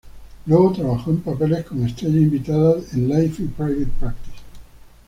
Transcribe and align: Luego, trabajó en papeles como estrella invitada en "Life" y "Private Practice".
Luego, 0.47 0.73
trabajó 0.73 1.11
en 1.11 1.19
papeles 1.21 1.63
como 1.63 1.85
estrella 1.85 2.17
invitada 2.17 2.73
en 2.93 3.07
"Life" 3.07 3.43
y 3.43 3.47
"Private 3.49 3.91
Practice". 3.99 4.37